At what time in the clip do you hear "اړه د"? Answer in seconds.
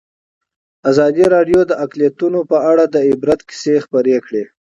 2.71-2.95